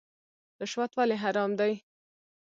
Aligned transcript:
رشوت 0.61 0.91
ولې 0.97 1.15
حرام 1.23 1.51
دی؟ 1.59 1.73